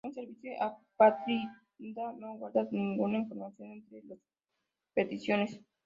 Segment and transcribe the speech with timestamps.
[0.03, 4.17] Un servidor apátrida no guarda ninguna información entre las
[4.95, 5.61] peticiones.